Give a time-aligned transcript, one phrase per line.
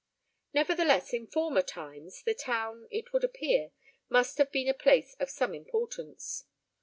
[0.51, 3.69] Nevertheless, in former times, the town, it would appear,
[4.09, 6.45] must have been a place of some importance.